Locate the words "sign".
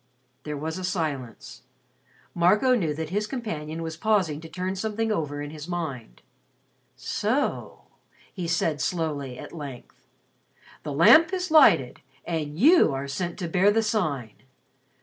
13.83-14.33